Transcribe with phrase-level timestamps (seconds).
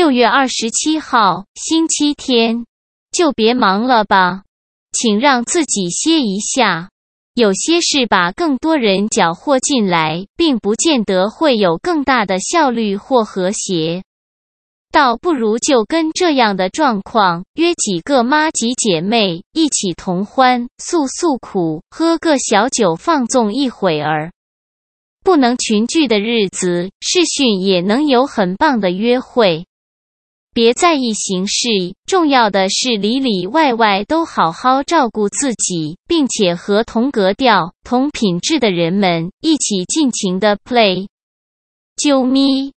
[0.00, 2.64] 六月二十七号，星期天，
[3.12, 4.44] 就别忙了吧，
[4.92, 6.88] 请让自己歇一下。
[7.34, 14.02] 有些事把更多人搅和进来，并不见得会有更大的效率或和谐。
[14.90, 24.32] 倒不如就跟这样的状况，约几个妈吉姐妹，一起同欢，诉诉苦，喝个小酒，放纵一会儿。
[25.22, 29.66] 不能群聚的日子，视讯也能有很棒的约会。
[30.52, 31.68] 别在意形式，
[32.06, 41.06] 重要的是里里外外都好好照顾自己，并且和同格调、同品质的人们一起尽情的 play。
[41.96, 42.72] 啾咪。